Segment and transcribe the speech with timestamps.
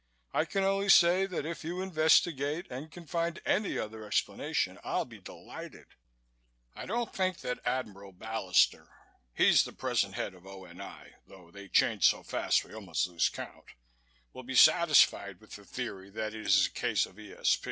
[0.33, 5.05] I can only say that if you investigate and can find any other explanation I'll
[5.05, 5.89] be delighted."
[6.73, 8.87] "I don't think that Admiral Ballister
[9.31, 13.75] he's the present head of O.N.I., though they change so fast we almost lose count
[14.33, 17.35] will be satisfied with the theory that it is a case of E.